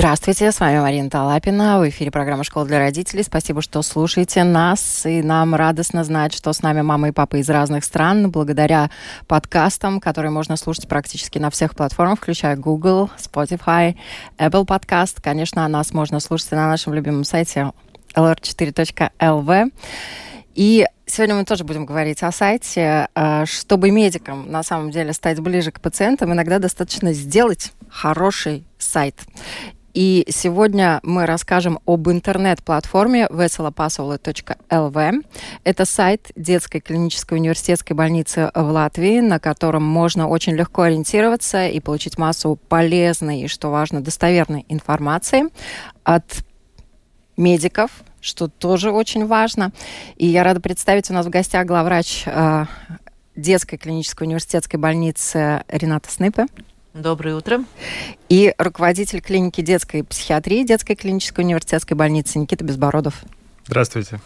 [0.00, 1.78] Здравствуйте, с вами Марина Талапина.
[1.78, 3.22] В эфире программа «Школа для родителей».
[3.22, 5.04] Спасибо, что слушаете нас.
[5.04, 8.30] И нам радостно знать, что с нами мама и папа из разных стран.
[8.30, 8.90] Благодаря
[9.26, 13.94] подкастам, которые можно слушать практически на всех платформах, включая Google, Spotify,
[14.38, 15.18] Apple Podcast.
[15.22, 17.70] Конечно, нас можно слушать на нашем любимом сайте
[18.14, 19.70] lr4.lv.
[20.54, 23.08] И сегодня мы тоже будем говорить о сайте.
[23.14, 29.16] Э, чтобы медикам на самом деле стать ближе к пациентам, иногда достаточно сделать хороший сайт.
[29.92, 35.24] И сегодня мы расскажем об интернет-платформе veselopasovla.lv.
[35.64, 41.80] Это сайт детской клинической университетской больницы в Латвии, на котором можно очень легко ориентироваться и
[41.80, 45.44] получить массу полезной и, что важно, достоверной информации
[46.04, 46.44] от
[47.36, 49.72] медиков, что тоже очень важно.
[50.16, 52.66] И я рада представить у нас в гостях главврач э,
[53.34, 56.46] детской клинической университетской больницы Рената Снипе.
[56.94, 57.64] Доброе утро.
[58.28, 63.22] И руководитель клиники детской психиатрии детской клинической университетской больницы Никита Безбородов.
[63.66, 64.18] Здравствуйте.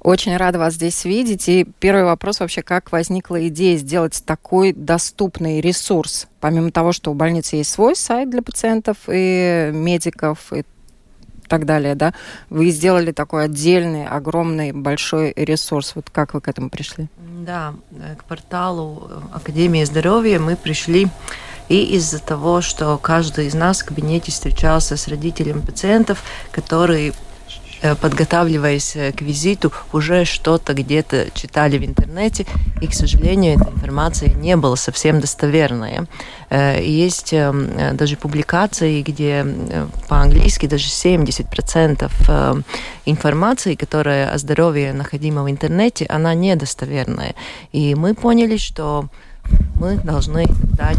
[0.00, 1.46] Очень рада вас здесь видеть.
[1.50, 6.26] И первый вопрос вообще, как возникла идея сделать такой доступный ресурс?
[6.40, 10.64] Помимо того, что у больницы есть свой сайт для пациентов и медиков, и
[11.48, 12.14] так далее, да,
[12.48, 15.92] вы сделали такой отдельный, огромный, большой ресурс.
[15.94, 17.08] Вот как вы к этому пришли?
[17.44, 17.74] Да,
[18.18, 21.08] к порталу Академии здоровья мы пришли
[21.68, 26.22] и из-за того, что каждый из нас в кабинете встречался с родителями пациентов,
[26.52, 27.12] которые
[27.82, 32.46] э, подготавливаясь э, к визиту, уже что-то где-то читали в интернете,
[32.80, 36.06] и, к сожалению, эта информация не была совсем достоверная.
[36.50, 37.34] Э, есть
[37.92, 39.44] даже публикации, где
[40.08, 42.64] по-английски даже 70%
[43.06, 47.34] информации, которая о здоровье находима в интернете, она недостоверная.
[47.72, 49.08] И мы поняли, что
[49.78, 50.46] мы должны
[50.76, 50.98] дать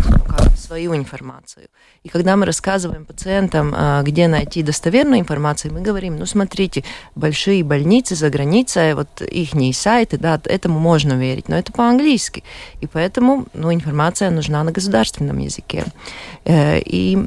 [0.58, 1.68] свою информацию.
[2.04, 6.84] И когда мы рассказываем пациентам, а, где найти достоверную информацию, мы говорим, ну смотрите,
[7.16, 12.44] большие больницы за границей, вот их сайты, да, этому можно верить, но это по-английски.
[12.82, 15.86] И поэтому ну, информация нужна на государственном языке.
[16.46, 17.26] Э, и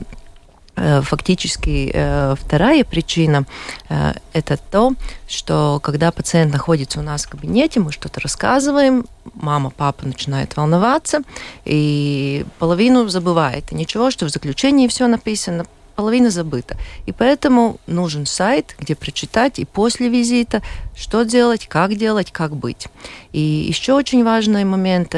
[1.02, 3.44] фактически э, вторая причина
[3.88, 4.94] э,– это то,
[5.28, 11.20] что когда пациент находится у нас в кабинете, мы что-то рассказываем, мама, папа начинают волноваться,
[11.64, 13.72] и половину забывает.
[13.72, 16.78] И ничего, что в заключении все написано, половина забыта.
[17.04, 20.62] И поэтому нужен сайт, где прочитать и после визита,
[20.97, 22.88] что делать, как делать, как быть.
[23.32, 25.14] И еще очень важный момент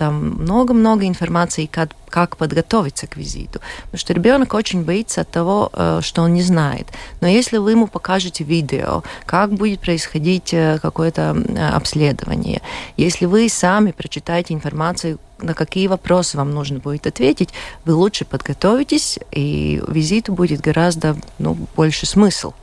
[0.00, 3.60] там много-много информации, как, как подготовиться к визиту.
[3.84, 6.86] Потому что ребенок очень боится того, э, что он не знает.
[7.20, 11.36] Но если вы ему покажете видео, как будет происходить э, какое-то
[11.74, 12.62] обследование,
[12.96, 17.50] если вы сами прочитаете информацию, на какие вопросы вам нужно будет ответить,
[17.84, 22.54] вы лучше подготовитесь, и визиту будет гораздо ну, больше смысл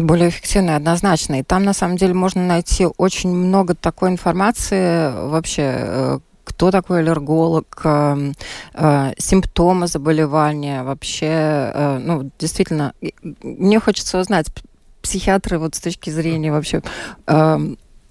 [0.00, 1.40] более эффективный, однозначно.
[1.40, 6.18] И там, на самом деле, можно найти очень много такой информации вообще, э,
[6.52, 8.32] кто такой аллерголог, э,
[8.74, 12.92] э, симптомы заболевания, вообще, э, ну, действительно,
[13.42, 14.46] мне хочется узнать,
[15.02, 16.82] психиатры вот с точки зрения вообще
[17.26, 17.58] э,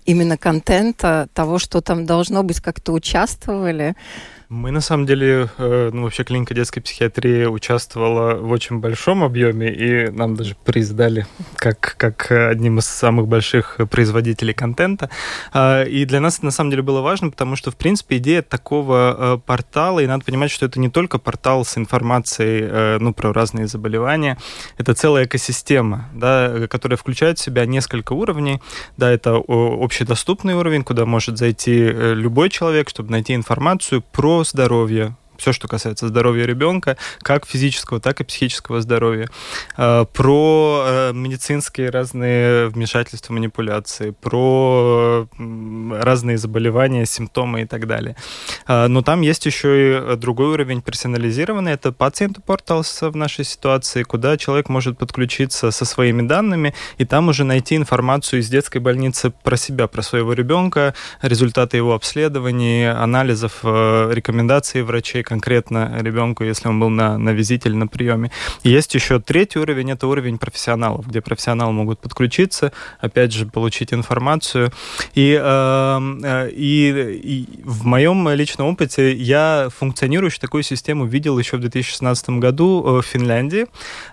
[0.05, 3.95] именно контента, того, что там должно быть, как-то участвовали,
[4.51, 9.73] мы, на самом деле, э, ну, вообще клиника детской психиатрии участвовала в очень большом объеме,
[9.73, 11.25] и нам даже приз дали
[11.55, 15.09] как, как одним из самых больших производителей контента.
[15.53, 18.41] А, и для нас это, на самом деле, было важно, потому что, в принципе, идея
[18.41, 23.13] такого э, портала, и надо понимать, что это не только портал с информацией, э, ну,
[23.13, 24.37] про разные заболевания,
[24.77, 28.61] это целая экосистема, да, которая включает в себя несколько уровней.
[28.97, 35.53] Да, это общедоступный уровень, куда может зайти любой человек, чтобы найти информацию про здоровья, все,
[35.53, 39.27] что касается здоровья ребенка, как физического, так и психического здоровья,
[39.75, 48.15] а, про э, медицинские разные вмешательства, манипуляции, про разные заболевания, симптомы и так далее.
[48.67, 54.03] А, но там есть еще и другой уровень персонализированный, это пациент порталс в нашей ситуации,
[54.03, 59.31] куда человек может подключиться со своими данными и там уже найти информацию из детской больницы
[59.43, 60.93] про себя, про своего ребенка,
[61.23, 67.69] результаты его обследований, анализов, э, рекомендаций врачей, конкретно ребенку, если он был на, на визите
[67.69, 68.31] или на приеме.
[68.63, 73.93] И есть еще третий уровень, это уровень профессионалов, где профессионалы могут подключиться, опять же, получить
[73.93, 74.71] информацию.
[75.15, 76.75] И, эм, э, и,
[77.23, 83.01] и в моем личном опыте я функционирующую такую систему видел еще в 2016 году э,
[83.01, 83.67] в Финляндии,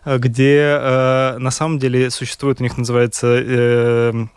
[0.05, 0.79] э, где
[1.39, 4.29] на самом деле существует, у них называется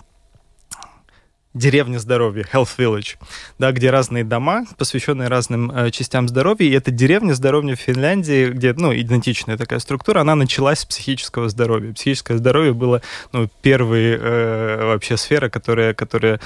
[1.53, 3.17] деревня здоровья, Health Village,
[3.59, 6.67] да, где разные дома, посвященные разным э, частям здоровья.
[6.67, 11.49] И эта деревня здоровья в Финляндии, где, ну, идентичная такая структура, она началась с психического
[11.49, 11.93] здоровья.
[11.93, 13.01] Психическое здоровье было,
[13.33, 16.39] ну, первой э, вообще сфера, которая, которая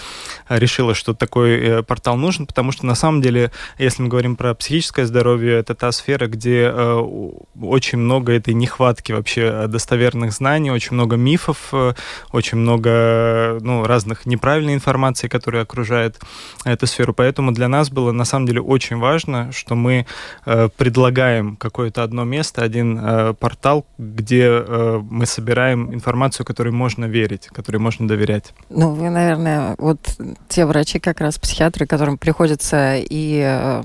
[0.50, 4.56] решила, что такой э, портал нужен, потому что на самом деле, если мы говорим про
[4.56, 7.02] психическое здоровье, это та сфера, где э,
[7.62, 11.94] очень много этой нехватки вообще достоверных знаний, очень много мифов, э,
[12.32, 16.20] очень много, ну, разных неправильной информации, информации, которая окружает
[16.64, 17.14] эту сферу.
[17.14, 20.06] Поэтому для нас было на самом деле очень важно, что мы
[20.46, 27.06] э, предлагаем какое-то одно место, один э, портал, где э, мы собираем информацию, которой можно
[27.06, 28.54] верить, которой можно доверять.
[28.70, 30.00] Ну, вы, наверное, вот
[30.48, 33.84] те врачи, как раз психиатры, которым приходится и э,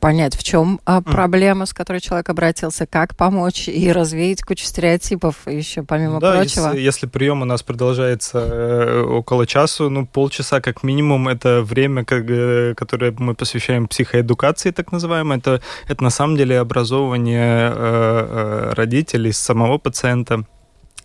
[0.00, 5.46] понять, в чем э, проблема, с которой человек обратился, как помочь и развеять кучу стереотипов
[5.46, 6.68] еще помимо да, прочего.
[6.68, 11.62] Если, если прием у нас продолжается э, около часу, ну полчаса полчаса как минимум это
[11.62, 15.38] время, э, которое мы посвящаем психоэдукации, так называемой.
[15.38, 20.44] Это, это на самом деле образование э, э, родителей, самого пациента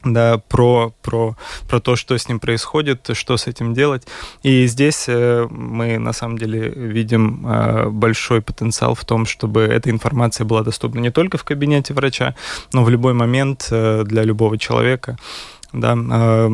[0.05, 1.35] да, про, про,
[1.69, 4.07] про то, что с ним происходит, что с этим делать.
[4.43, 7.47] И здесь мы на самом деле видим
[7.91, 12.35] большой потенциал в том, чтобы эта информация была доступна не только в кабинете врача,
[12.73, 15.17] но в любой момент для любого человека
[15.73, 16.49] да, э,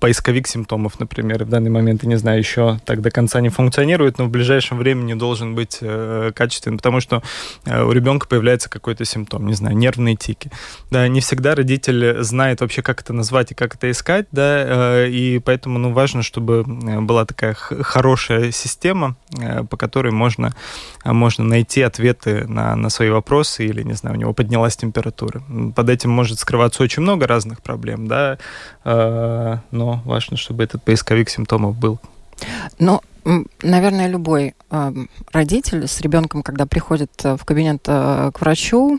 [0.00, 4.18] поисковик симптомов, например, в данный момент, я не знаю, еще так до конца не функционирует,
[4.18, 7.22] но в ближайшем времени должен быть э, качественным, потому что
[7.64, 10.50] э, у ребенка появляется какой-то симптом, не знаю, нервные тики.
[10.90, 15.08] Да, не всегда родитель знает вообще, как это назвать и как это искать, да, э,
[15.10, 20.52] и поэтому, ну, важно, чтобы э, была такая хорошая система, э, по которой можно,
[21.04, 25.40] можно найти ответы на, на свои вопросы или, не знаю, у него поднялась температура.
[25.76, 28.39] Под этим может скрываться очень много разных проблем, да, Э,
[28.84, 31.98] но важно, чтобы этот поисковик симптомов был.
[32.78, 33.02] Но,
[33.62, 34.92] наверное, любой э,
[35.32, 38.98] родитель с ребенком, когда приходит э, в кабинет к врачу,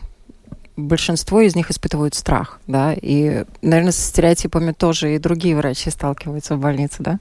[0.77, 6.55] большинство из них испытывают страх, да, и, наверное, с стереотипами тоже и другие врачи сталкиваются
[6.55, 7.19] в больнице, да?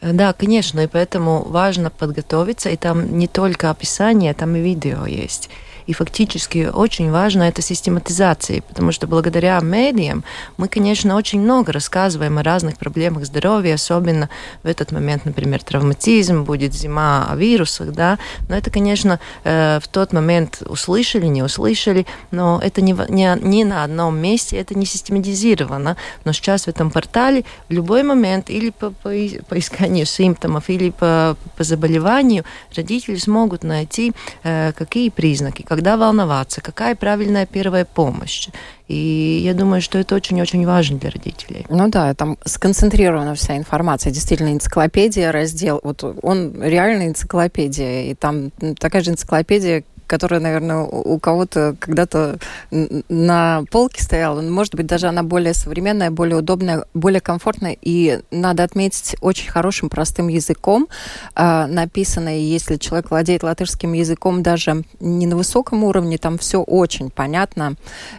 [0.00, 5.48] Да, конечно, и поэтому важно подготовиться, и там не только описание, там и видео есть.
[5.86, 10.24] И фактически очень важно это систематизация, потому что благодаря медиям
[10.56, 14.30] мы, конечно, очень много рассказываем о разных проблемах здоровья, особенно
[14.62, 19.88] в этот момент, например, травматизм, будет зима о вирусах, да, но это, конечно, э, в
[19.88, 24.86] тот момент услышали, не услышали, но это не, не, не на одном месте, это не
[24.86, 29.10] систематизировано, но сейчас в этом портале в любой момент или по, по,
[29.48, 32.44] по исканию симптомов, или по, по заболеванию
[32.74, 38.48] родители смогут найти, э, какие признаки, когда волноваться, какая правильная первая помощь.
[38.86, 41.66] И я думаю, что это очень-очень важно для родителей.
[41.68, 44.12] Ну да, там сконцентрирована вся информация.
[44.12, 48.12] Действительно, энциклопедия, раздел, вот он реально энциклопедия.
[48.12, 52.38] И там такая же энциклопедия, которая, наверное, у кого-то когда-то
[52.70, 54.40] на полке стояла.
[54.42, 57.76] Может быть, даже она более современная, более удобная, более комфортная.
[57.80, 60.88] И надо отметить, очень хорошим, простым языком
[61.34, 62.38] э, написано.
[62.38, 67.74] И если человек владеет латышским языком даже не на высоком уровне, там все очень понятно.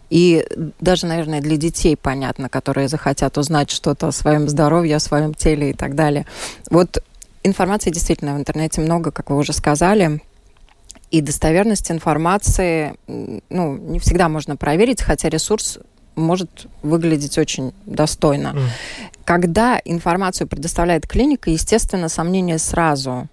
[0.10, 0.46] И
[0.80, 5.72] даже, наверное, для детей понятно, которые захотят узнать что-то о своем здоровье, о своем теле
[5.72, 6.26] и так далее.
[6.70, 7.04] Вот
[7.44, 10.22] информации действительно в интернете много, как вы уже сказали
[11.12, 15.80] и достоверность информации ну, не всегда можно проверить, хотя ресурс
[16.16, 18.54] может выглядеть очень достойно.
[18.56, 18.62] Mm.
[19.26, 23.28] Когда информацию предоставляет клиника, естественно, сомнения сразу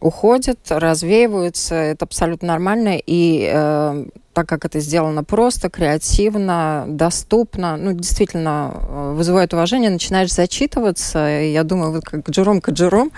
[0.00, 7.92] уходят, развеиваются, это абсолютно нормально, и э, так как это сделано просто, креативно, доступно, ну,
[7.92, 13.10] действительно э, вызывает уважение, начинаешь зачитываться, я думаю, вот как Джером Каджером,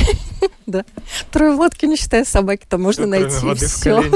[0.66, 0.84] да,
[1.30, 4.02] трое в лодке, не считая собаки, там можно найти все.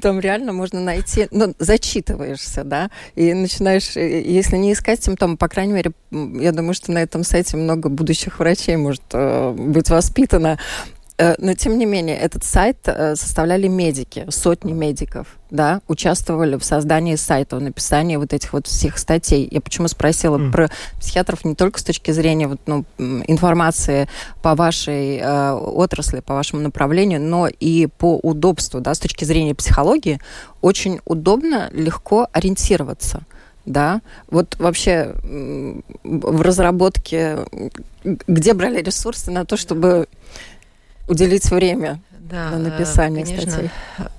[0.00, 5.48] Там реально можно найти, ну, зачитываешься, да, и начинаешь, э, если не искать симптомы, по
[5.48, 10.58] крайней мере, я думаю, что на этом сайте много будущих врачей может э, быть воспитано
[11.38, 17.16] но, тем не менее, этот сайт э, составляли медики, сотни медиков, да, участвовали в создании
[17.16, 19.46] сайта, в написании вот этих вот всех статей.
[19.50, 20.50] Я почему спросила mm.
[20.50, 24.08] про психиатров не только с точки зрения вот, ну, информации
[24.42, 29.54] по вашей э, отрасли, по вашему направлению, но и по удобству, да, с точки зрения
[29.54, 30.18] психологии,
[30.62, 33.22] очень удобно, легко ориентироваться
[33.64, 35.14] да, вот вообще
[36.02, 37.38] в разработке,
[38.02, 40.08] где брали ресурсы на то, чтобы
[41.08, 43.70] уделить время да, на написание конечно, статей.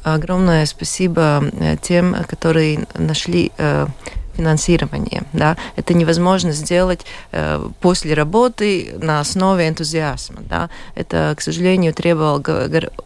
[0.04, 3.88] Огромное спасибо э, тем, которые нашли э,
[4.36, 5.24] финансирование.
[5.34, 5.58] Да?
[5.76, 10.42] Это невозможно сделать э, после работы на основе энтузиазма.
[10.42, 10.70] Да?
[10.96, 12.42] Это, к сожалению, требовало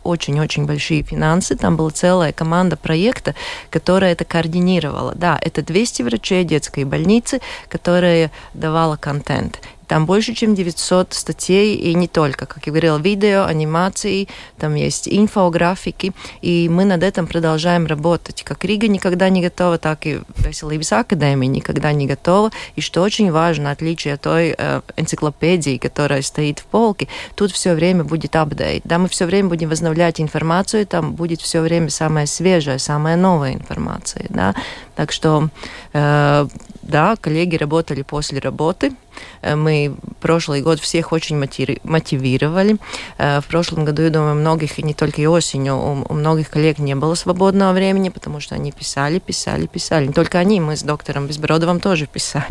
[0.04, 1.56] очень-очень большие финансы.
[1.56, 3.36] Там была целая команда проекта,
[3.70, 5.14] которая это координировала.
[5.16, 9.60] Да, это 200 врачей детской больницы, которые давала контент.
[9.88, 14.28] Там больше, чем 900 статей, и не только, как я говорила, видео, анимации,
[14.58, 18.44] там есть инфографики, и мы над этим продолжаем работать.
[18.44, 22.52] Как Рига никогда не готова, так и Веселības Академия никогда не готова.
[22.76, 27.74] И что очень важно, отличие от той э, энциклопедии, которая стоит в полке, тут все
[27.74, 28.84] время будет апдейт.
[28.86, 33.54] Да, мы все время будем возобновлять информацию, там будет все время самая свежая, самая новая
[33.54, 34.26] информация.
[34.30, 34.54] Да?
[34.96, 35.50] Так что,
[35.94, 36.48] э,
[36.88, 38.94] да, коллеги работали после работы,
[39.42, 41.38] Э, мы прошлый год всех очень
[41.84, 42.78] мотивировали.
[43.18, 46.96] Э, в прошлом году, я думаю, многих, и не только осенью, у многих коллег не
[46.96, 50.08] было свободного времени, потому что они писали, писали, писали.
[50.08, 52.46] Не только они, мы с доктором Безбородовым тоже писали.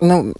[0.00, 0.32] Ну,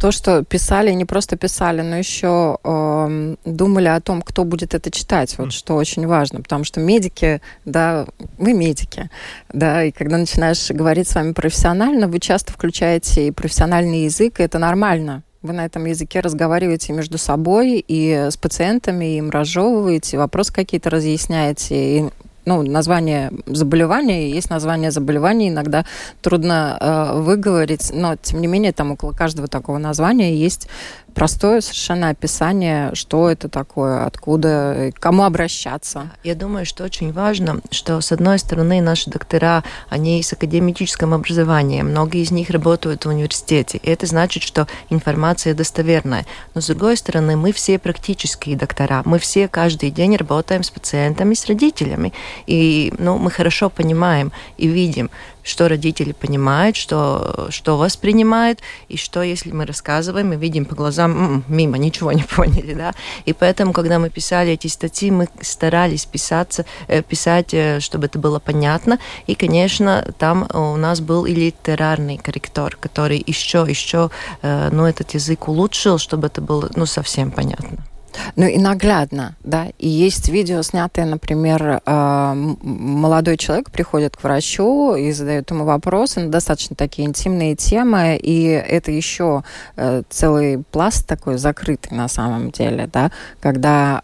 [0.00, 4.90] то, что писали, не просто писали, но еще э, думали о том, кто будет это
[4.90, 8.06] читать, вот что очень важно, потому что медики, да,
[8.38, 9.08] вы медики,
[9.52, 14.42] да, и когда начинаешь говорить с вами профессионально, вы часто включаете и профессиональный язык, и
[14.42, 15.22] это нормально.
[15.42, 21.98] Вы на этом языке разговариваете между собой и с пациентами, им разжевываете, вопросы какие-то разъясняете,
[21.98, 22.10] и
[22.50, 25.84] ну, название заболевания, есть название заболевания, иногда
[26.20, 30.68] трудно э, выговорить, но тем не менее там около каждого такого названия есть
[31.14, 36.10] простое совершенно описание, что это такое, откуда, кому обращаться.
[36.24, 41.90] Я думаю, что очень важно, что с одной стороны наши доктора, они с академическим образованием,
[41.90, 46.26] многие из них работают в университете, и это значит, что информация достоверная.
[46.54, 51.34] Но с другой стороны, мы все практические доктора, мы все каждый день работаем с пациентами,
[51.34, 52.12] с родителями,
[52.46, 55.10] и ну, мы хорошо понимаем и видим,
[55.50, 61.10] что родители понимают, что, что воспринимают, и что, если мы рассказываем и видим по глазам,
[61.10, 62.94] м-м, мимо, ничего не поняли, да.
[63.26, 68.18] И поэтому, когда мы писали эти статьи, мы старались писаться, э, писать, э, чтобы это
[68.18, 68.98] было понятно.
[69.26, 74.10] И, конечно, там у нас был и литерарный корректор, который еще, еще,
[74.42, 77.89] э, ну, этот язык улучшил, чтобы это было, ну, совсем понятно.
[78.36, 79.68] Ну и наглядно, да.
[79.78, 86.20] И есть видео, снятое, например, э, молодой человек приходит к врачу и задает ему вопросы
[86.20, 89.44] на достаточно такие интимные темы, и это еще
[89.76, 94.02] э, целый пласт такой закрытый на самом деле, да, когда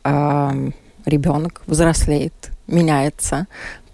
[1.06, 3.46] ребенок взрослеет, меняется,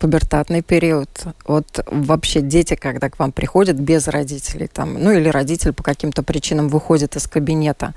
[0.02, 1.09] пубертатный период.
[1.47, 6.25] Вот вообще дети, когда к вам приходят без родителей, там, ну или родитель по каким-то
[6.25, 7.94] причинам выходит из кабинета,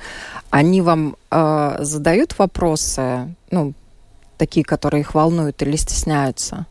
[0.51, 3.73] они вам э, задают вопросы, ну,
[4.37, 6.67] такие, которые их волнуют или стесняются?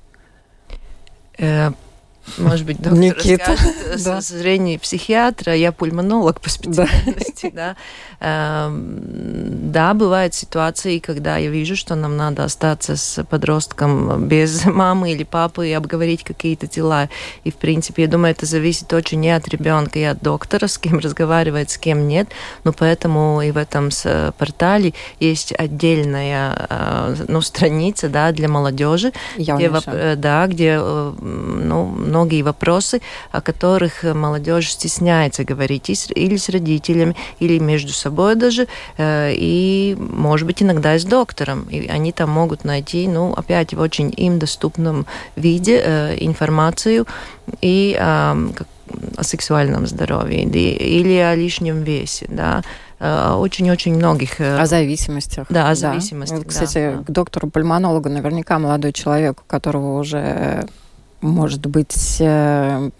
[2.38, 4.20] Э, может быть, доктор Никита, расскажет да.
[4.20, 7.76] с зрения психиатра, я пульмонолог по специальности, да.
[8.20, 8.66] Да.
[8.66, 15.12] Эм, да, бывают ситуации, когда я вижу, что нам надо остаться с подростком без мамы
[15.12, 17.08] или папы и обговорить какие-то дела.
[17.44, 20.78] И, в принципе, я думаю, это зависит очень не от ребенка и от доктора, с
[20.78, 22.28] кем разговаривает, с кем нет.
[22.64, 23.90] Но поэтому и в этом
[24.38, 31.94] портале есть отдельная э, ну, страница да, для молодежи, где, э, да, где э, ну,
[32.14, 33.00] многие вопросы,
[33.32, 38.66] о которых молодежь стесняется говорить или с родителями, или между собой даже,
[38.98, 41.64] э, и, может быть, иногда и с доктором.
[41.64, 45.06] И они там могут найти, ну, опять в очень им доступном
[45.36, 47.06] виде э, информацию
[47.60, 52.62] и о сексуальном здоровье или о лишнем весе, да,
[53.00, 54.40] э, очень-очень многих...
[54.40, 55.46] О зависимостях.
[55.50, 56.42] Да, о зависимостях.
[56.44, 56.48] Да.
[56.48, 57.02] Кстати, да.
[57.02, 60.66] к доктору-пульмонологу наверняка молодой человек, у которого уже
[61.20, 62.90] может быть, э,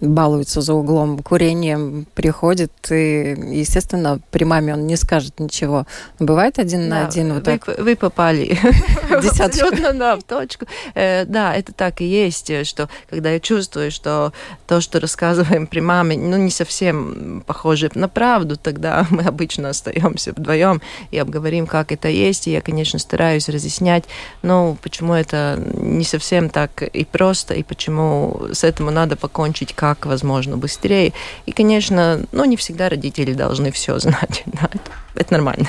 [0.00, 5.86] балуется за углом курением, приходит, и, естественно, при маме он не скажет ничего.
[6.18, 7.78] Бывает один да, на один вот вы, так?
[7.78, 8.58] Вы попали
[9.10, 10.66] абсолютно да, в точку.
[10.94, 14.32] Э, да, это так и есть, что когда я чувствую, что
[14.66, 20.32] то, что рассказываем при маме, ну, не совсем похоже на правду, тогда мы обычно остаемся
[20.32, 20.80] вдвоем
[21.10, 22.46] и обговорим, как это есть.
[22.46, 24.04] И я, конечно, стараюсь разъяснять,
[24.42, 30.06] ну, почему это не совсем так и просто, и почему с этим надо покончить как
[30.06, 31.12] возможно быстрее.
[31.46, 34.44] И, конечно, ну, не всегда родители должны все знать.
[34.52, 34.68] Да,
[35.14, 35.68] это нормально.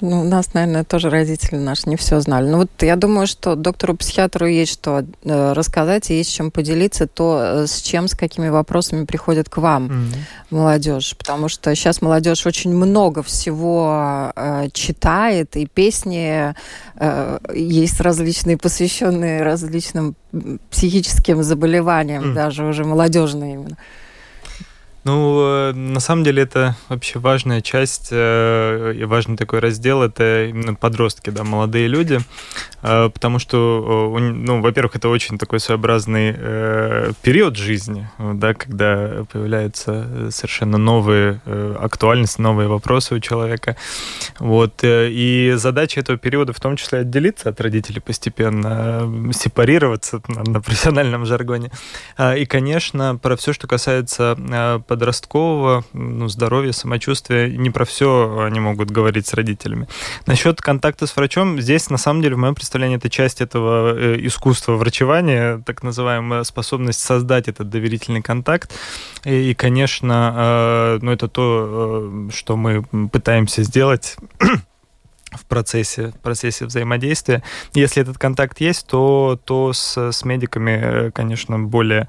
[0.00, 2.46] Ну, у нас, наверное, тоже родители наши не все знали.
[2.46, 7.06] Но ну, вот я думаю, что доктору-психиатру есть что э, рассказать, и есть чем поделиться,
[7.06, 10.14] то э, с чем, с какими вопросами приходят к вам mm-hmm.
[10.50, 11.14] молодежь.
[11.16, 16.54] Потому что сейчас молодежь очень много всего э, читает, и песни
[16.96, 20.14] э, есть различные, посвященные различным
[20.70, 22.34] психическим заболеваниям, mm-hmm.
[22.34, 23.76] даже уже молодежные именно.
[25.02, 30.46] Ну, э, на самом деле это вообще важная часть э, и важный такой раздел, это
[30.46, 32.20] именно подростки, да, молодые люди,
[32.82, 36.34] э, потому что, ну, во-первых, это очень такой своеобразный
[37.22, 41.40] период жизни, да, когда появляются совершенно новые
[41.80, 43.76] актуальности, новые вопросы у человека,
[44.38, 51.24] вот, и задача этого периода в том числе отделиться от родителей постепенно, сепарироваться на профессиональном
[51.30, 51.70] жаргоне,
[52.36, 54.36] и, конечно, про все, что касается
[54.90, 59.86] подросткового ну, здоровья, самочувствия, не про все они могут говорить с родителями.
[60.26, 64.26] Насчет контакта с врачом, здесь, на самом деле, в моем представлении, это часть этого э,
[64.26, 68.72] искусства врачевания, так называемая способность создать этот доверительный контакт.
[69.24, 72.82] И, и конечно, э, ну, это то, э, что мы
[73.12, 74.16] пытаемся сделать
[75.32, 77.42] в процессе, в процессе взаимодействия.
[77.74, 82.08] Если этот контакт есть, то, то с, с медиками, конечно, более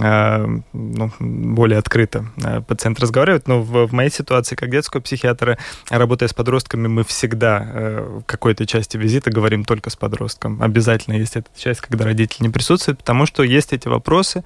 [0.00, 3.48] Э, ну, более открыто э, пациент разговаривает.
[3.48, 5.58] Но в, в моей ситуации, как детского психиатра,
[5.90, 10.62] работая с подростками, мы всегда э, в какой-то части визита говорим только с подростком.
[10.62, 14.44] Обязательно есть эта часть, когда родитель не присутствует, потому что есть эти вопросы.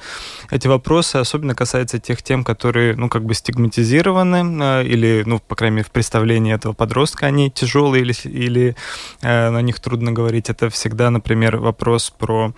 [0.50, 5.76] Эти вопросы особенно касаются тех тем, которые, ну, как бы стигматизированы, или, ну, по крайней
[5.76, 8.77] мере, в представлении этого подростка они тяжелые или, или
[9.23, 10.51] на них трудно говорить.
[10.51, 12.53] Это всегда, например, вопрос про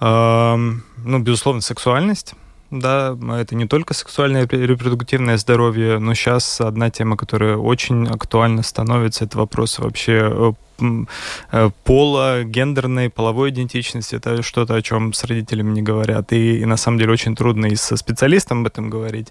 [0.00, 2.34] ну, безусловно, сексуальность.
[2.70, 9.24] Да, это не только сексуальное репродуктивное здоровье, но сейчас одна тема, которая очень актуально становится,
[9.24, 10.52] это вопрос вообще э, Э,
[11.84, 14.16] пола, гендерной, половой идентичности.
[14.16, 16.32] Это что-то, о чем с родителями не говорят.
[16.32, 19.28] И, и на самом деле очень трудно и со специалистом об этом говорить.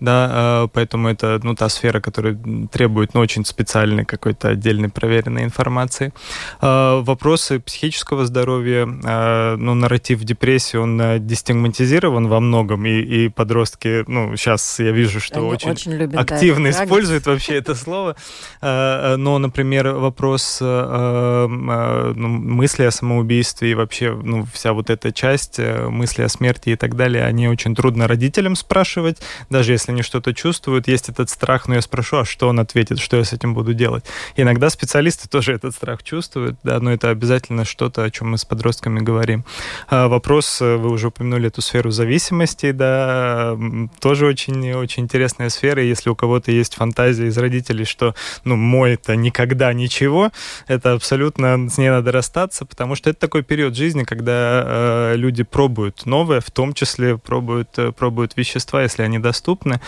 [0.00, 2.38] Да, э, поэтому это ну, та сфера, которая
[2.70, 6.12] требует ну, очень специальной какой-то отдельной проверенной информации.
[6.60, 14.36] Э, вопросы психического здоровья, ну, нарратив депрессии, он дестигматизирован во многом, и, и подростки, ну,
[14.36, 18.16] сейчас я вижу, что Они очень, очень любят, активно да, используют вообще это слово.
[18.60, 25.12] Но, например, вопрос э, э, ну, мысли о самоубийстве и вообще ну, вся вот эта
[25.12, 29.18] часть э, мысли о смерти и так далее, они очень трудно родителям спрашивать,
[29.50, 32.98] даже если они что-то чувствуют, есть этот страх, но я спрошу, а что он ответит,
[32.98, 34.04] что я с этим буду делать.
[34.36, 38.44] Иногда специалисты тоже этот страх чувствуют, да, но это обязательно что-то, о чем мы с
[38.44, 39.44] подростками говорим.
[39.88, 43.56] А вопрос, вы уже упомянули эту сферу зависимости, да,
[44.00, 48.94] тоже очень, очень интересная сфера, если у кого-то есть фантазия из родителей, что, ну, мой
[48.94, 50.30] это никогда ничего,
[50.66, 55.42] это абсолютно с ней надо расстаться, потому что это такой период жизни, когда э, люди
[55.42, 59.80] пробуют новое, в том числе пробуют, э, пробуют вещества, если они доступны.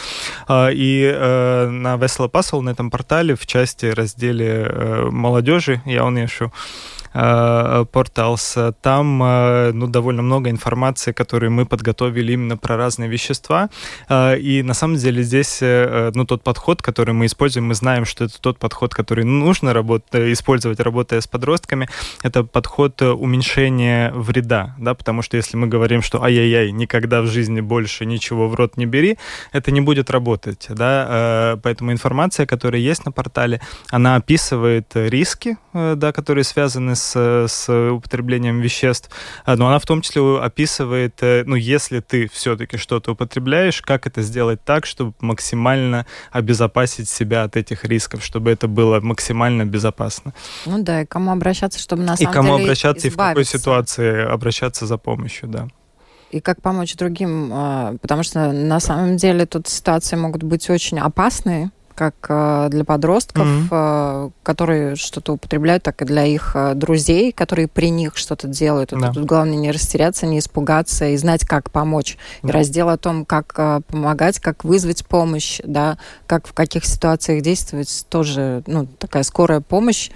[0.48, 6.04] Э, и э, на Весело Пасл, на этом портале, в части разделе э, молодежи, я
[6.04, 6.50] он еще
[7.14, 8.58] порталс.
[8.82, 13.70] Там э, ну, довольно много информации, которую мы подготовили именно про разные вещества.
[14.08, 18.24] Э, и на самом деле здесь ну, тот подход, который мы используем, мы знаем, что
[18.24, 21.88] это тот подход, который нужно работать, использовать, работая с подростками.
[22.24, 27.60] Это подход уменьшения вреда, да, потому что если мы говорим, что ай-яй-яй, никогда в жизни
[27.60, 29.18] больше ничего в рот не бери,
[29.52, 36.12] это не будет работать, да, поэтому информация, которая есть на портале, она описывает риски, да,
[36.12, 39.10] которые связаны с с, с употреблением веществ,
[39.44, 44.06] а, но она в том числе описывает, э, ну, если ты все-таки что-то употребляешь, как
[44.06, 50.32] это сделать так, чтобы максимально обезопасить себя от этих рисков, чтобы это было максимально безопасно.
[50.66, 53.08] Ну да, и кому обращаться, чтобы на самом и кому деле обращаться, избавиться.
[53.08, 55.68] и в какой ситуации обращаться за помощью, да
[56.30, 60.98] и как помочь другим, а, потому что на самом деле тут ситуации могут быть очень
[60.98, 64.32] опасные, как э, для подростков, mm-hmm.
[64.42, 68.90] которые что-то употребляют, так и для их друзей, которые при них что-то делают.
[68.90, 69.12] Да.
[69.12, 72.18] Тут главное не растеряться, не испугаться и знать, как помочь.
[72.42, 72.48] Да.
[72.48, 73.54] И раздел о том, как
[73.86, 80.10] помогать, как вызвать помощь, да, как в каких ситуациях действовать, тоже ну, такая скорая помощь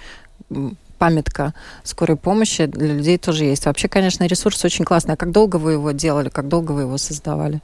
[0.99, 3.65] памятка скорой помощи для людей тоже есть.
[3.65, 5.15] Вообще, конечно, ресурс очень классный.
[5.15, 7.61] А как долго вы его делали, как долго вы его создавали?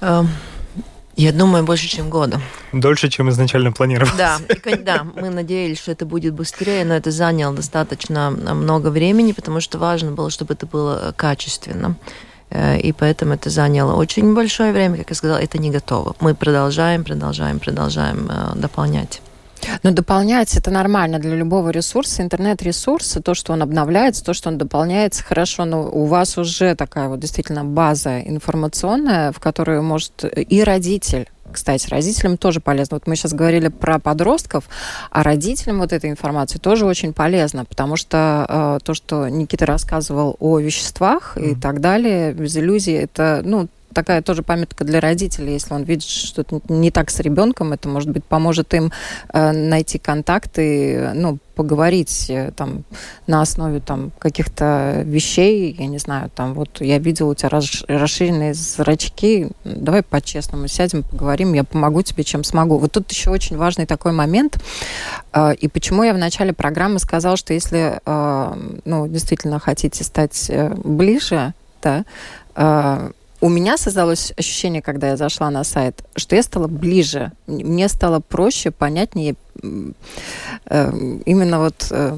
[0.00, 0.28] Эм,
[1.20, 2.40] я думаю, больше, чем года.
[2.72, 4.16] Дольше, чем изначально планировалось.
[4.16, 9.32] Да, и, да, мы надеялись, что это будет быстрее, но это заняло достаточно много времени,
[9.32, 11.96] потому что важно было, чтобы это было качественно.
[12.50, 14.96] Э, и поэтому это заняло очень большое время.
[14.96, 16.14] Как я сказала, это не готово.
[16.20, 19.20] Мы продолжаем, продолжаем, продолжаем э, дополнять.
[19.82, 22.22] Но дополнять это нормально для любого ресурса.
[22.22, 27.08] Интернет-ресурсы, то, что он обновляется, то, что он дополняется, хорошо, но у вас уже такая
[27.08, 32.96] вот действительно база информационная, в которую может и родитель кстати, родителям тоже полезно.
[32.96, 34.64] Вот мы сейчас говорили про подростков,
[35.10, 40.36] а родителям вот эта информация тоже очень полезна, потому что э, то, что Никита рассказывал
[40.38, 41.50] о веществах mm-hmm.
[41.50, 46.04] и так далее, без иллюзий, это, ну, такая тоже памятка для родителей, если он видит
[46.04, 48.92] что-то не так с ребенком, это, может быть, поможет им
[49.32, 52.84] э, найти контакты, ну, поговорить э, там
[53.26, 58.54] на основе там каких-то вещей, я не знаю, там вот я видела у тебя расширенные
[58.54, 62.78] зрачки, давай по-честному сядем, поговорим, я помогу тебе, чем смогу.
[62.78, 64.62] Вот тут еще очень важный такой момент,
[65.32, 68.00] э, и почему я в начале программы сказала, что если,
[68.84, 70.50] ну, действительно хотите стать
[70.84, 72.04] ближе, да,
[73.40, 78.20] у меня создалось ощущение, когда я зашла на сайт, что я стала ближе, мне стало
[78.20, 79.36] проще, понятнее,
[80.68, 82.16] именно вот э,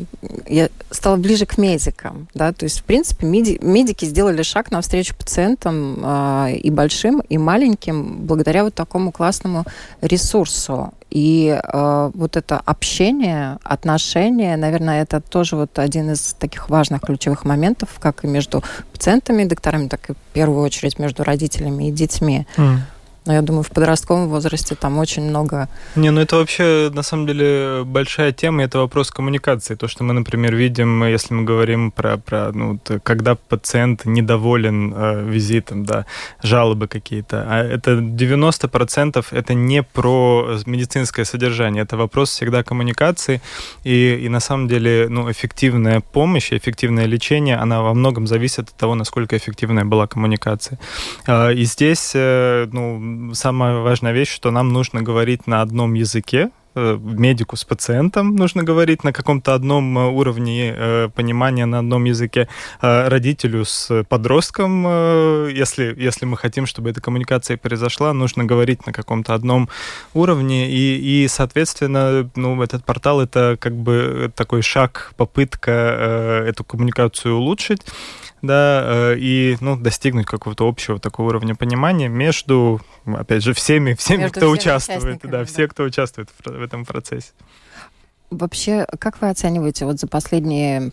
[0.49, 5.15] я стала ближе к медикам, да, то есть, в принципе, меди, медики сделали шаг навстречу
[5.17, 9.65] пациентам э, и большим, и маленьким благодаря вот такому классному
[10.01, 10.93] ресурсу.
[11.11, 17.45] И э, вот это общение, отношения, наверное, это тоже вот один из таких важных ключевых
[17.45, 21.91] моментов, как и между пациентами и докторами, так и в первую очередь между родителями и
[21.91, 22.47] детьми.
[22.57, 22.79] Mm.
[23.25, 25.69] Но я думаю, в подростковом возрасте там очень много...
[25.95, 29.77] Не, ну это вообще, на самом деле, большая тема, это вопрос коммуникации.
[29.77, 35.25] То, что мы, например, видим, если мы говорим про, про ну, когда пациент недоволен э,
[35.31, 36.05] визитом, да,
[36.43, 43.41] жалобы какие-то, а это 90% это не про медицинское содержание, это вопрос всегда коммуникации,
[43.85, 48.75] и, и на самом деле, ну, эффективная помощь, эффективное лечение, она во многом зависит от
[48.75, 50.81] того, насколько эффективная была коммуникация.
[51.29, 56.51] Э, и здесь, э, ну, самая важная вещь, что нам нужно говорить на одном языке,
[56.75, 62.05] э, медику с пациентом нужно говорить на каком-то одном э, уровне э, понимания на одном
[62.05, 62.49] языке,
[62.81, 64.85] родителю с подростком,
[65.49, 69.69] если, если мы хотим, чтобы эта коммуникация произошла, нужно говорить на каком-то одном
[70.15, 77.37] уровне, и, и соответственно, ну, этот портал— это как бы такой шаг, попытка эту коммуникацию
[77.37, 77.83] улучшить,
[78.43, 84.23] да, э, и ну, достигнуть какого-то общего такого уровня понимания между, опять же, всеми, всеми
[84.23, 87.31] между кто участвует, да, да, все, кто участвует в, в этом процессе.
[88.31, 90.91] Вообще, как вы оцениваете вот за последние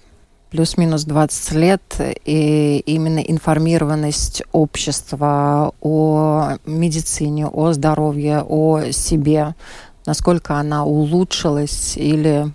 [0.52, 1.82] плюс-минус 20 лет
[2.26, 9.56] и именно информированность общества о медицине, о здоровье, о себе,
[10.06, 12.52] насколько она улучшилась или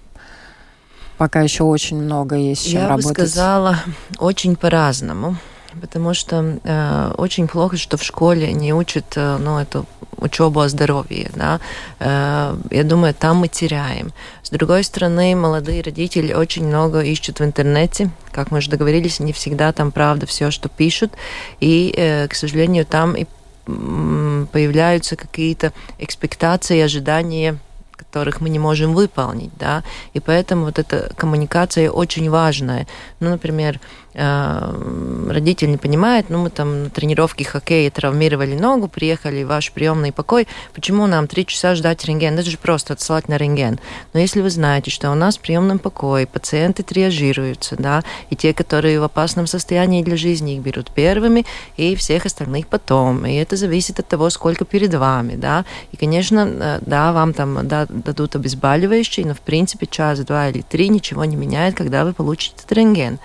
[1.18, 3.18] пока еще очень много есть чем Я работать.
[3.18, 3.78] Я бы сказала,
[4.18, 5.36] очень по-разному.
[5.80, 9.86] Потому что э, очень плохо, что в школе не учат э, ну, эту
[10.18, 11.30] учебу о здоровье.
[11.34, 11.60] Да?
[11.98, 14.12] Э, я думаю, там мы теряем.
[14.42, 18.10] С другой стороны, молодые родители очень много ищут в интернете.
[18.30, 21.12] Как мы уже договорились, не всегда там правда все, что пишут.
[21.60, 23.26] И, э, к сожалению, там и
[23.66, 27.58] появляются какие-то экспектации, ожидания
[27.96, 32.86] которых мы не можем выполнить, да, и поэтому вот эта коммуникация очень важная.
[33.20, 33.80] Ну, например,
[34.14, 40.12] родитель не понимает, ну мы там на тренировке хоккея травмировали ногу, приехали в ваш приемный
[40.12, 42.38] покой, почему нам три часа ждать рентген?
[42.38, 43.80] Это же просто отсылать на рентген.
[44.12, 48.54] Но если вы знаете, что у нас в приемном покое пациенты триажируются, да, и те,
[48.54, 51.44] которые в опасном состоянии для жизни, их берут первыми,
[51.76, 53.26] и всех остальных потом.
[53.26, 55.64] И это зависит от того, сколько перед вами, да.
[55.92, 60.62] И, конечно, э, да, вам там да, дадут обезболивающие, но в принципе час, два или
[60.62, 63.18] три ничего не меняет, когда вы получите этот рентген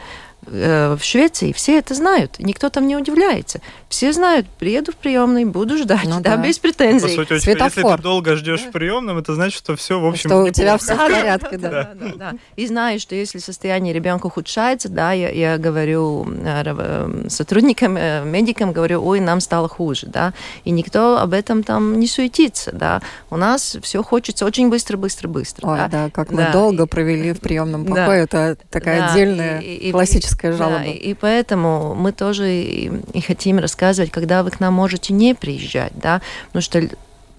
[0.49, 3.61] в Швеции все это знают, никто там не удивляется.
[3.89, 7.07] Все знают, приеду в приемный, буду ждать, ну, да, да, без претензий.
[7.07, 10.29] По сути, очень, если ты долго ждешь в приемном, это значит, что все, в общем,
[10.29, 11.69] Что у тебя все в порядке, да.
[11.69, 12.33] Да, да, да.
[12.55, 18.23] И знаю, что если состояние ребенка ухудшается, да, я, я говорю э, э, сотрудникам, э,
[18.23, 20.33] медикам, говорю, ой, нам стало хуже, да,
[20.63, 23.01] и никто об этом там не суетится, да.
[23.29, 25.67] У нас все хочется очень быстро, быстро, быстро.
[25.67, 26.51] Ой, да, да как мы да.
[26.51, 28.49] долго провели в приемном покое, да.
[28.51, 29.11] это такая да.
[29.11, 30.79] отдельная и, и, классическая жалоба.
[30.79, 35.35] Да, и, поэтому мы тоже и, и хотим рассказывать, когда вы к нам можете не
[35.35, 36.81] приезжать, да, потому что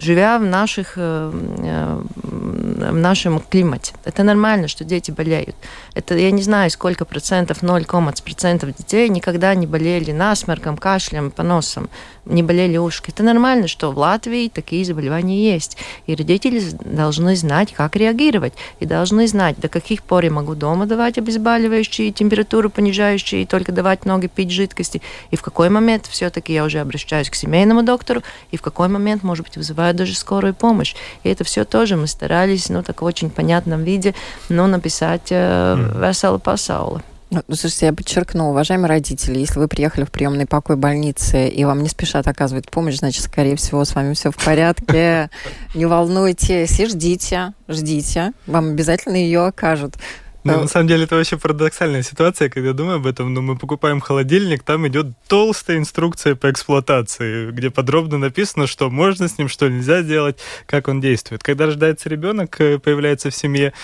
[0.00, 3.92] живя в, наших, э, э, в нашем климате.
[4.04, 5.54] Это нормально, что дети болеют.
[5.94, 7.84] Это я не знаю, сколько процентов, 0,
[8.24, 11.90] процентов детей никогда не болели насморком, кашлем, поносом,
[12.24, 13.10] не болели ушки.
[13.10, 15.76] Это нормально, что в Латвии такие заболевания есть.
[16.06, 18.52] И родители должны знать, как реагировать.
[18.80, 23.72] И должны знать, до каких пор я могу дома давать обезболивающие, температуру понижающие, и только
[23.72, 25.02] давать много пить жидкости.
[25.30, 29.22] И в какой момент все-таки я уже обращаюсь к семейному доктору, и в какой момент,
[29.22, 30.94] может быть, вызываю даже скорую помощь.
[31.22, 34.14] И это все тоже мы старались, ну, так в очень понятном виде,
[34.48, 37.02] ну, написать э, весело пасаула.
[37.30, 41.84] Ну, слушайте, я подчеркну, уважаемые родители, если вы приехали в приемный покой больницы и вам
[41.84, 45.30] не спешат оказывать помощь, значит, скорее всего, с вами все в порядке.
[45.74, 48.32] Не волнуйтесь и ждите, ждите.
[48.46, 49.94] Вам обязательно ее окажут.
[50.42, 53.32] Ну, на самом деле, это вообще парадоксальная ситуация, когда я думаю об этом.
[53.32, 59.28] Но мы покупаем холодильник, там идет толстая инструкция по эксплуатации, где подробно написано, что можно
[59.28, 61.42] с ним, что нельзя делать, как он действует.
[61.42, 63.74] Когда рождается ребенок, э, появляется в семье,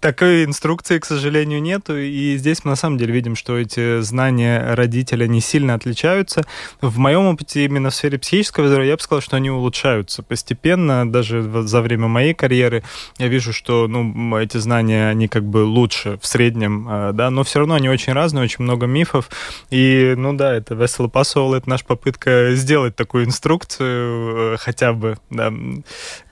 [0.00, 1.96] такой инструкции, к сожалению, нету.
[1.96, 6.44] И здесь мы на самом деле видим, что эти знания родителя не сильно отличаются.
[6.80, 11.10] В моем опыте именно в сфере психического здоровья я бы сказал, что они улучшаются постепенно.
[11.10, 12.82] Даже за время моей карьеры
[13.18, 17.44] я вижу, что ну, эти знания, они как бы лучше в среднем, а, да, но
[17.44, 19.28] все равно они очень разные, очень много мифов.
[19.70, 25.18] И, ну да, это весело пасовало, это наша попытка сделать такую инструкцию э, хотя бы,
[25.28, 25.52] да,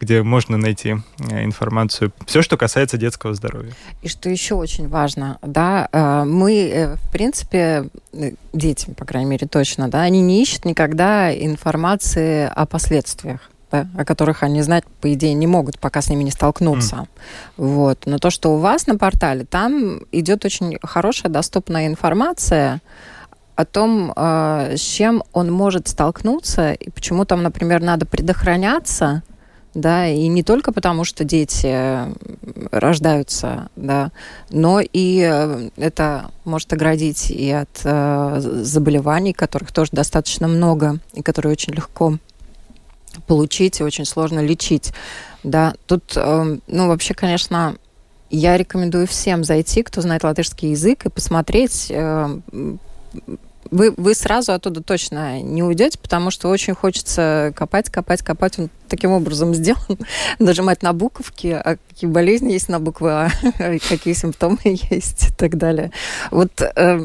[0.01, 0.97] где можно найти
[1.31, 2.13] э, информацию.
[2.27, 3.58] Все, что касается детского здоровья.
[4.03, 9.31] И что еще очень важно, да, э, мы, э, в принципе, э, дети, по крайней
[9.31, 13.51] мере, точно, да, они не ищут никогда информации о последствиях.
[13.71, 16.97] Да, о которых они знать, по идее, не могут, пока с ними не столкнуться.
[16.97, 17.07] Mm.
[17.59, 18.07] Вот.
[18.07, 22.81] Но то, что у вас на портале, там идет очень хорошая, доступная информация
[23.57, 29.23] о том, с чем он может столкнуться, и почему там, например, надо предохраняться,
[29.81, 32.13] да, и не только потому, что дети э,
[32.71, 34.11] рождаются, да,
[34.51, 41.23] но и э, это может оградить и от э, заболеваний, которых тоже достаточно много, и
[41.23, 42.19] которые очень легко
[43.27, 44.93] получить и очень сложно лечить,
[45.43, 45.75] да.
[45.87, 47.77] Тут, э, ну, вообще, конечно,
[48.31, 52.39] я рекомендую всем зайти, кто знает латышский язык, и посмотреть э,
[53.71, 58.59] вы, вы сразу оттуда точно не уйдете, потому что очень хочется копать, копать, копать.
[58.59, 59.99] Он таким образом сделан.
[60.39, 63.31] Нажимать на буковки, а какие болезни есть на буквы А,
[63.89, 65.93] какие симптомы есть и так далее.
[66.31, 67.01] Вот, э,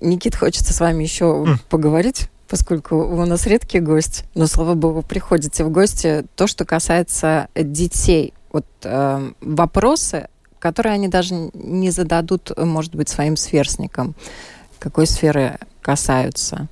[0.00, 1.56] Никит, хочется с вами еще mm.
[1.68, 6.26] поговорить поскольку вы у нас редкий гость, но, слава богу, приходите в гости.
[6.34, 8.34] То, что касается детей.
[8.52, 10.26] Вот э, вопросы,
[10.58, 14.16] которые они даже не зададут, может быть, своим сверстникам.
[14.80, 15.58] Какой сферы
[15.90, 16.68] касаются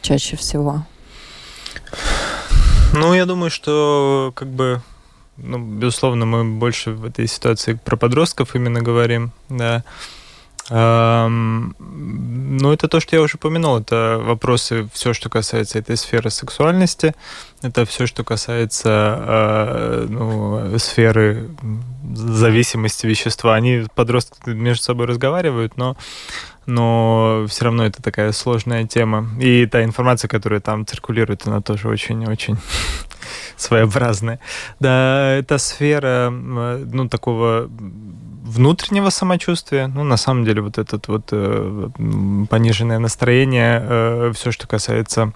[0.00, 0.86] чаще всего?
[2.94, 4.80] Ну, я думаю, что как бы,
[5.36, 9.82] ну, безусловно, мы больше в этой ситуации про подростков именно говорим, да.
[10.70, 13.78] Эм, ну, это то, что я уже упомянул.
[13.78, 17.14] Это вопросы, все, что касается этой сферы сексуальности,
[17.62, 21.50] это все, что касается э, ну, сферы
[22.14, 23.54] зависимости вещества.
[23.54, 25.96] Они, подростки, между собой разговаривают, но
[26.64, 29.26] но все равно это такая сложная тема.
[29.40, 32.56] И та информация, которая там циркулирует, она тоже очень-очень
[33.56, 34.38] своеобразная.
[34.78, 37.68] Да, это сфера, ну, такого
[38.42, 41.88] внутреннего самочувствия, ну, на самом деле, вот этот вот э,
[42.50, 45.32] пониженное настроение, э, все, что касается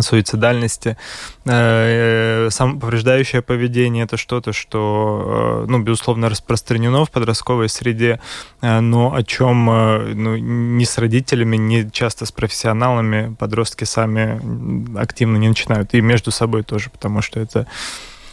[0.00, 0.96] суицидальности,
[1.44, 8.20] э, самоповреждающее поведение это что-то, что, э, ну, безусловно, распространено в подростковой среде,
[8.60, 15.36] э, но о чем ну, ни с родителями, ни часто с профессионалами подростки сами активно
[15.36, 17.66] не начинают, и между собой тоже, потому что это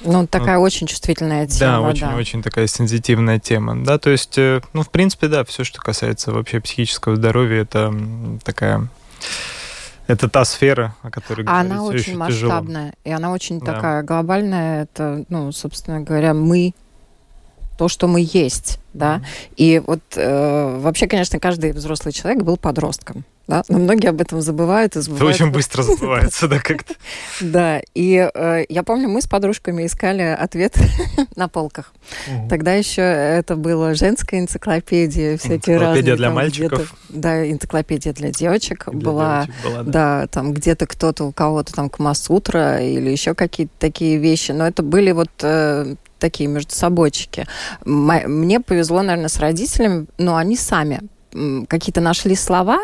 [0.04, 1.72] ну, такая ну, очень чувствительная тема.
[1.72, 2.50] Да, очень-очень да.
[2.50, 3.84] такая сензитивная тема.
[3.84, 7.94] Да, то есть, ну, в принципе, да, все, что касается вообще психического здоровья, это
[8.44, 8.88] такая
[10.08, 13.02] это та сфера, о которой а Она очень масштабная, тяжело.
[13.06, 13.74] и она очень да.
[13.74, 14.84] такая глобальная.
[14.84, 16.74] Это, ну, собственно говоря, мы
[17.84, 19.22] то, что мы есть, да.
[19.58, 23.26] И вот э, вообще, конечно, каждый взрослый человек был подростком.
[23.46, 23.63] Да?
[23.67, 25.36] Но многие об этом забывают и забывают.
[25.36, 26.93] Это очень быстро забывается, да, как-то.
[27.41, 30.78] Да, и э, я помню, мы с подружками искали ответ
[31.36, 31.91] на полках.
[32.50, 36.04] Тогда еще это была женская энциклопедия, всякие разные.
[36.04, 36.96] Энциклопедия для мальчиков.
[37.10, 39.48] Да, энциклопедия для девочек была.
[39.84, 44.52] Да, там где-то кто-то, у кого-то там Камасутра или еще какие-то такие вещи.
[44.52, 47.46] Но это были вот э, такие между собойчики.
[47.84, 51.02] Мне повезло, наверное, с родителями, но они сами
[51.68, 52.80] какие-то нашли слова,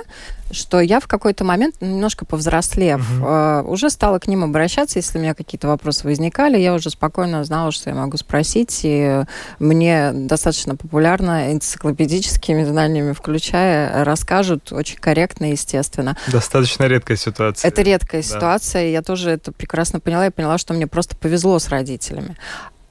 [0.51, 3.27] что я в какой-то момент, немножко повзрослев, угу.
[3.27, 7.43] э, уже стала к ним обращаться, если у меня какие-то вопросы возникали, я уже спокойно
[7.43, 9.23] знала, что я могу спросить, и
[9.59, 16.17] мне достаточно популярно энциклопедическими знаниями включая, расскажут очень корректно естественно.
[16.27, 17.69] Достаточно редкая ситуация.
[17.69, 18.27] Это редкая да.
[18.27, 22.35] ситуация, и я тоже это прекрасно поняла и поняла, что мне просто повезло с родителями.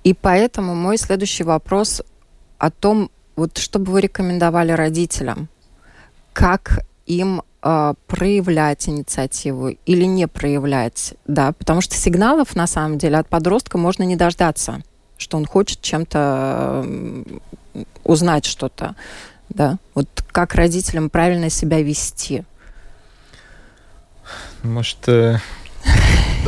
[0.05, 2.03] И поэтому мой следующий вопрос
[2.59, 5.49] о том, вот что бы вы рекомендовали родителям?
[6.33, 11.15] Как им э, проявлять инициативу или не проявлять?
[11.27, 14.83] Да, потому что сигналов на самом деле от подростка можно не дождаться,
[15.17, 18.95] что он хочет чем-то э, узнать что-то.
[19.49, 22.45] Да, вот как родителям правильно себя вести?
[24.63, 25.39] Может, э,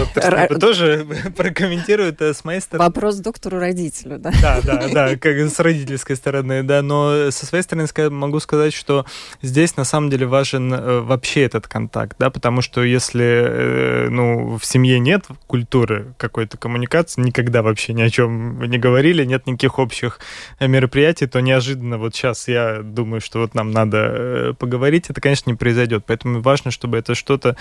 [0.01, 0.59] Доктор Р...
[0.59, 2.89] тоже прокомментирует э, с моей стороны.
[2.89, 4.33] Вопрос доктору-родителю, да?
[4.41, 9.05] Да, да, да, как с родительской стороны, да, но со своей стороны могу сказать, что
[9.43, 14.57] здесь на самом деле важен э, вообще этот контакт, да, потому что если, э, ну,
[14.57, 19.79] в семье нет культуры какой-то коммуникации, никогда вообще ни о чем не говорили, нет никаких
[19.79, 20.21] общих
[20.61, 25.57] мероприятий, то неожиданно вот сейчас я думаю, что вот нам надо поговорить, это, конечно, не
[25.57, 27.57] произойдет, поэтому важно, чтобы это что-то,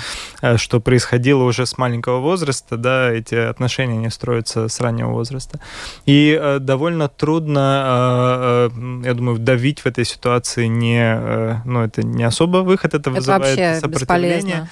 [0.56, 2.29] что происходило уже с маленького возраста,
[2.78, 5.60] да, эти отношения не строятся с раннего возраста.
[6.06, 12.04] И э, довольно трудно, э, э, я думаю, давить в этой ситуации не, ну, это
[12.04, 14.40] не особо выход, это, это вызывает сопротивление.
[14.40, 14.70] Бесполезно.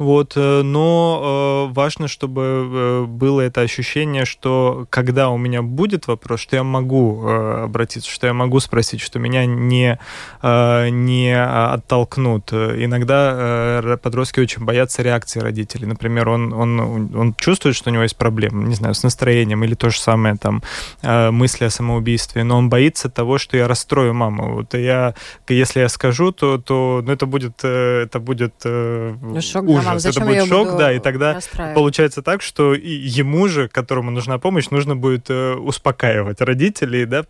[0.00, 6.06] Вот, э, но э, важно, чтобы э, было это ощущение, что когда у меня будет
[6.06, 9.98] вопрос, что я могу обратиться, что я могу спросить, что меня не,
[10.42, 12.52] не оттолкнут.
[12.52, 15.86] Иногда подростки очень боятся реакции родителей.
[15.86, 16.80] Например, он, он,
[17.14, 20.36] он чувствует, что у него есть проблемы, не знаю, с настроением или то же самое,
[20.36, 20.62] там,
[21.02, 24.54] мысли о самоубийстве, но он боится того, что я расстрою маму.
[24.54, 25.14] Вот я,
[25.48, 30.20] если я скажу, то, то ну, это будет, это будет ну, Шок ужас мам, это
[30.20, 31.40] будет шок, да, и тогда
[31.74, 37.24] получается так, что и ему же, которому нужна помощь, нужно будет э, успокаивать родителей, да,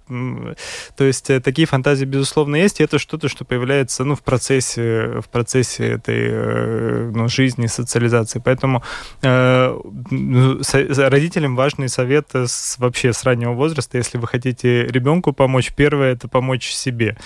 [0.96, 5.20] то есть э, такие фантазии, безусловно, есть, и это что-то, что появляется, ну, в процессе,
[5.20, 8.82] в процессе этой, э, ну, жизни, социализации, поэтому
[9.22, 9.78] э,
[10.10, 10.60] ну,
[11.08, 16.28] родителям важный совет с, вообще с раннего возраста, если вы хотите ребенку помочь, первое это
[16.28, 17.16] помочь себе,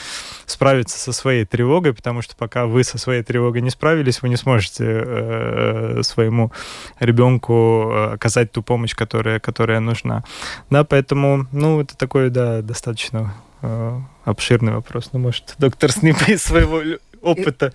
[0.46, 4.36] справиться со своей тревогой, потому что пока вы со своей тревогой не справились, вы не
[4.36, 4.84] сможете
[5.26, 6.52] Э, своему
[7.00, 10.22] ребенку э, оказать ту помощь, которая, которая нужна.
[10.70, 15.10] Да, поэтому, ну, это такой, да, достаточно э, обширный вопрос.
[15.12, 16.80] Ну, может, доктор Снипа из своего
[17.22, 17.72] опыта.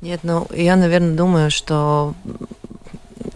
[0.00, 2.14] Нет, ну, я, наверное, думаю, что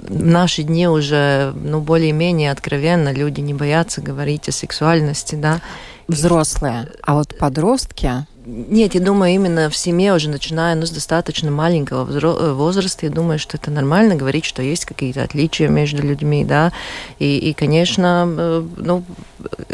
[0.09, 5.61] в наши дни уже, ну, более-менее откровенно люди не боятся говорить о сексуальности, да.
[6.07, 6.88] Взрослые.
[7.03, 12.09] А вот подростки, нет, я думаю, именно в семье уже начиная ну, с достаточно маленького
[12.11, 16.72] э, возраста, я думаю, что это нормально говорить, что есть какие-то отличия между людьми, да,
[17.18, 19.05] и, и конечно, э, ну,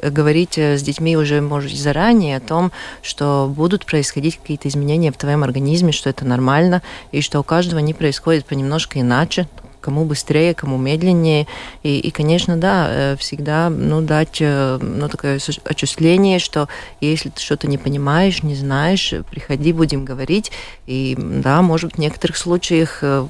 [0.03, 5.45] говорить с детьми уже, может, заранее о том, что будут происходить какие-то изменения в твоем
[5.45, 9.49] организме, что это нормально, и что у каждого они происходят понемножко иначе,
[9.87, 11.47] кому быстрее, кому медленнее.
[11.85, 16.69] И, и конечно, да, э, всегда ну, дать э, ну, такое отчисление, что
[17.01, 20.51] если ты что-то не понимаешь, не знаешь, приходи, будем говорить.
[20.89, 23.29] И да, может быть, в некоторых случаях э,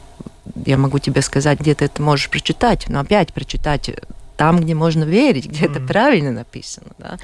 [0.65, 3.91] я могу тебе сказать, где ты это можешь прочитать, но опять прочитать
[4.39, 5.71] там, где можно верить, где mm-hmm.
[5.77, 6.89] это правильно написано.
[6.99, 7.19] Да?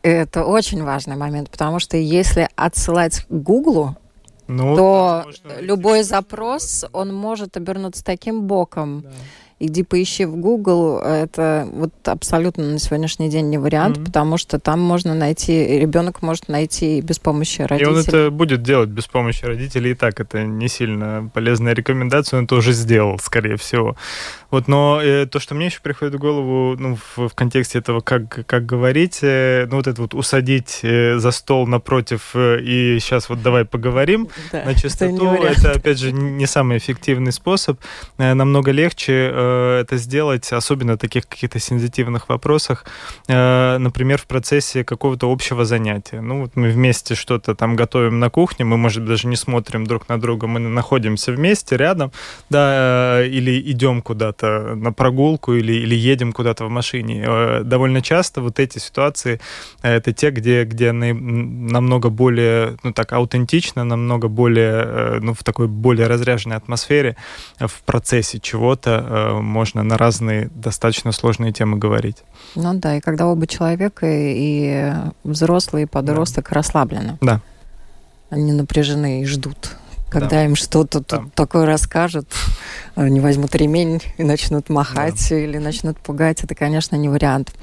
[0.00, 3.98] Это очень важный момент, потому что если отсылать к Гуглу,
[4.56, 5.26] ну, то
[5.60, 9.02] любой запрос, он может обернуться таким боком.
[9.02, 9.10] Да.
[9.62, 14.04] Иди поищи в Google, это вот абсолютно на сегодняшний день не вариант, mm-hmm.
[14.06, 17.92] потому что там можно найти, ребенок может найти без помощи родителей.
[17.92, 22.38] И он это будет делать без помощи родителей, и так это не сильно полезная рекомендация,
[22.38, 23.96] он это уже сделал, скорее всего.
[24.50, 28.00] Вот, но э, то, что мне еще приходит в голову, ну, в, в контексте этого,
[28.00, 32.98] как, как говорить, э, ну, вот это вот усадить э, за стол напротив э, и
[33.00, 37.80] сейчас вот давай поговорим да, на чистоту, это, это, опять же, не самый эффективный способ.
[38.18, 42.84] Э, намного легче э, это сделать, особенно в таких каких-то сензитивных вопросах,
[43.28, 46.20] э, например, в процессе какого-то общего занятия.
[46.20, 50.08] Ну, вот мы вместе что-то там готовим на кухне, мы, может, даже не смотрим друг
[50.08, 52.10] на друга, мы находимся вместе, рядом,
[52.48, 57.24] да, э, или идем куда-то на прогулку, или, или едем куда-то в машине.
[57.26, 59.40] Э, довольно часто вот эти ситуации,
[59.82, 65.68] э, это те, где, где намного более, ну так, аутентично, намного более, ну, в такой
[65.68, 67.16] более разряженной атмосфере
[67.58, 72.18] в процессе чего-то можно на разные достаточно сложные темы говорить.
[72.54, 74.92] Ну да, и когда оба человека, и
[75.24, 76.54] взрослый, и подросток да.
[76.54, 77.18] расслаблены.
[77.20, 77.40] Да.
[78.30, 79.76] Они напряжены и ждут
[80.10, 80.44] когда да.
[80.44, 81.24] им что-то да.
[81.34, 82.28] такое расскажут,
[82.94, 85.38] они возьмут ремень и начнут махать да.
[85.38, 87.54] или начнут пугать, это, конечно, не вариант.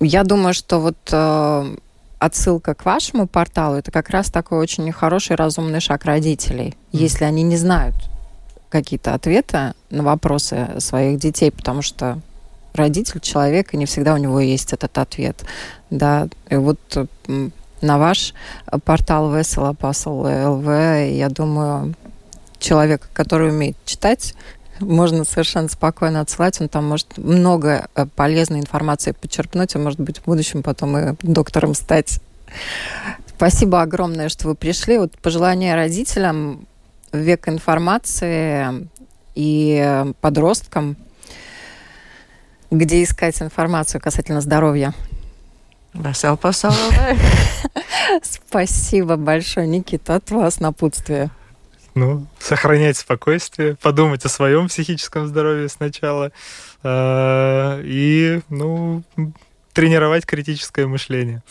[0.00, 1.76] Я думаю, что вот э,
[2.18, 6.74] отсылка к вашему порталу это как раз такой очень хороший разумный шаг родителей, mm.
[6.92, 7.96] если они не знают
[8.68, 12.20] какие-то ответы на вопросы своих детей, потому что
[12.74, 15.44] родитель человек, и не всегда у него есть этот ответ.
[15.90, 16.78] Да, и вот
[17.82, 18.34] на ваш
[18.84, 20.66] портал Весело Пасл ЛВ.
[20.66, 21.94] Я думаю,
[22.58, 24.34] человек, который умеет читать,
[24.80, 26.60] можно совершенно спокойно отсылать.
[26.60, 31.16] Он там может много э, полезной информации почерпнуть, а может быть в будущем потом и
[31.22, 32.20] доктором стать.
[33.26, 34.98] Спасибо огромное, что вы пришли.
[34.98, 36.66] Вот пожелания родителям
[37.12, 38.88] век информации
[39.34, 40.96] и подросткам,
[42.70, 44.92] где искать информацию касательно здоровья.
[45.98, 47.16] Весел пасаулē.
[48.22, 51.30] Спасибо большое, Никита, от вас напутствие.
[51.94, 56.30] Ну, сохранять спокойствие, подумать о своем психическом здоровье сначала
[56.84, 59.02] э, и, ну,
[59.72, 61.42] тренировать критическое мышление.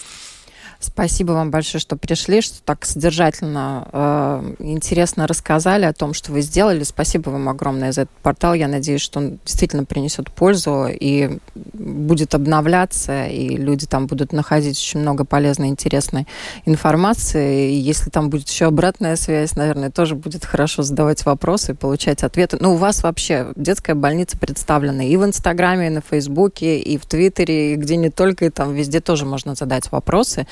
[0.79, 6.41] Спасибо вам большое, что пришли, что так содержательно, э, интересно рассказали о том, что вы
[6.41, 6.83] сделали.
[6.83, 8.53] Спасибо вам огромное за этот портал.
[8.53, 14.77] Я надеюсь, что он действительно принесет пользу и будет обновляться, и люди там будут находить
[14.77, 16.27] очень много полезной, интересной
[16.65, 17.71] информации.
[17.71, 22.23] И если там будет еще обратная связь, наверное, тоже будет хорошо задавать вопросы и получать
[22.23, 22.57] ответы.
[22.59, 27.07] Ну, у вас вообще детская больница представлена и в Инстаграме, и на Фейсбуке, и в
[27.07, 30.45] Твиттере, и где не только, и там везде тоже можно задать вопросы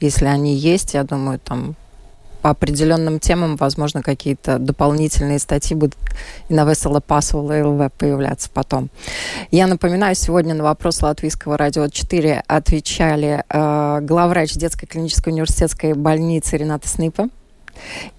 [0.00, 1.76] если они есть, я думаю, там
[2.42, 5.96] по определенным темам, возможно, какие-то дополнительные статьи будут
[6.48, 8.90] и на Весело Пасула ЛВ появляться потом.
[9.50, 16.56] Я напоминаю, сегодня на вопрос Латвийского радио 4 отвечали э, главврач детской клинической университетской больницы
[16.56, 17.28] Рената Снипа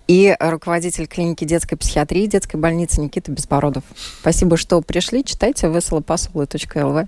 [0.08, 3.84] и руководитель клиники детской психиатрии детской больницы Никита Безбородов.
[4.22, 5.24] Спасибо, что пришли.
[5.24, 7.08] Читайте веселопасула.лв.